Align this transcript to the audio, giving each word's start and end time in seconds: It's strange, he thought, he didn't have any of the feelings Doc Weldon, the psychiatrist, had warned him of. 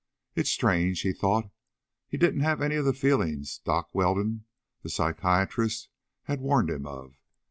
It's 0.33 0.49
strange, 0.49 1.01
he 1.01 1.13
thought, 1.13 1.51
he 2.07 2.17
didn't 2.17 2.39
have 2.39 2.59
any 2.59 2.73
of 2.75 2.85
the 2.85 2.93
feelings 2.95 3.59
Doc 3.59 3.93
Weldon, 3.93 4.45
the 4.81 4.89
psychiatrist, 4.89 5.89
had 6.23 6.41
warned 6.41 6.71
him 6.71 6.87
of. 6.87 7.19